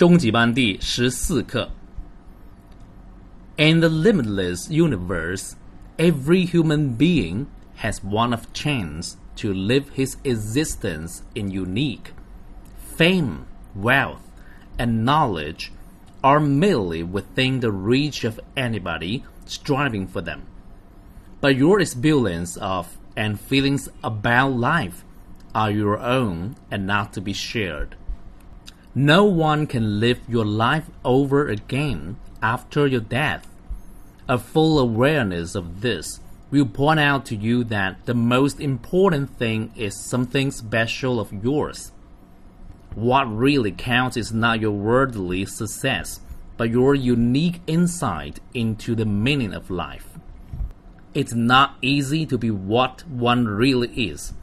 [0.00, 1.70] 终极班第十四课。
[3.56, 5.54] In the limitless universe,
[5.96, 7.46] every human being
[7.78, 12.12] has one of chance to live his existence in unique.
[12.96, 14.20] Fame, wealth,
[14.78, 15.72] and knowledge
[16.22, 20.42] are merely within the reach of anybody striving for them.
[21.40, 25.04] But your experience of and feelings about life
[25.54, 27.96] are your own and not to be shared.
[28.93, 33.47] No one can live your life over again after your death.
[34.27, 36.19] A full awareness of this
[36.49, 41.93] will point out to you that the most important thing is something special of yours.
[42.93, 46.19] What really counts is not your worldly success,
[46.57, 50.19] but your unique insight into the meaning of life.
[51.13, 54.33] It's not easy to be what one really is.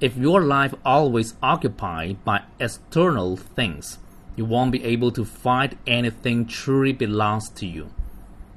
[0.00, 3.99] If your life always occupied by external things,
[4.35, 7.87] you won't be able to find anything truly belongs to you.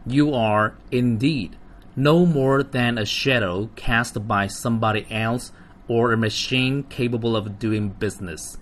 [0.07, 1.57] You are, indeed,
[1.95, 5.53] no more than a shadow cast by somebody else
[5.89, 8.59] or a machine capable of doing business.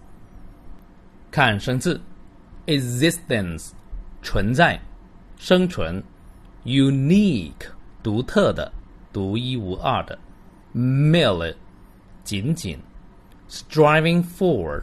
[1.30, 2.00] 看生字，
[2.66, 3.72] existence
[4.22, 4.80] 存在、
[5.36, 6.02] 生存，
[6.64, 7.68] unique
[8.02, 8.72] 独特的、
[9.12, 10.18] 独一无二的，
[10.74, 11.54] merely
[12.24, 12.78] 仅仅，
[13.48, 14.82] striving for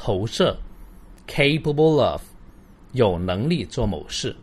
[0.00, 0.58] 投射，
[1.26, 2.22] capable of
[2.92, 4.36] 有能力做某事。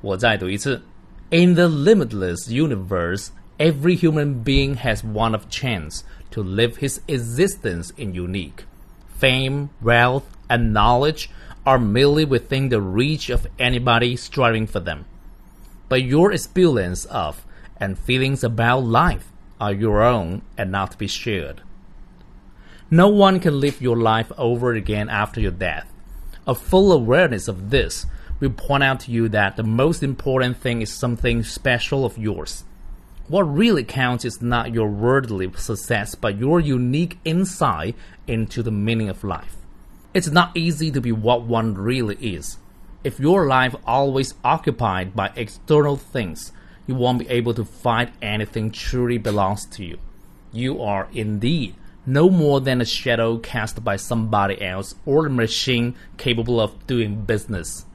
[0.00, 0.82] 我再读一次：
[1.30, 8.12] In the limitless universe, every human being has one of chance to live his existence in
[8.12, 8.64] unique
[9.18, 11.28] fame, wealth, and knowledge
[11.64, 15.06] are merely within the reach of anybody striving for them.
[15.88, 17.44] But your experience of
[17.80, 21.62] and feelings about life are your own and not to be shared.
[22.93, 25.89] No one can live your life over again after your death.
[26.45, 28.05] A full awareness of this
[28.41, 32.65] will point out to you that the most important thing is something special of yours.
[33.29, 37.95] What really counts is not your worldly success, but your unique insight
[38.27, 39.55] into the meaning of life.
[40.13, 42.57] It's not easy to be what one really is.
[43.05, 46.51] If your life always occupied by external things,
[46.87, 49.97] you won't be able to find anything truly belongs to you.
[50.51, 51.75] You are indeed
[52.05, 57.23] no more than a shadow cast by somebody else or a machine capable of doing
[57.23, 57.85] business.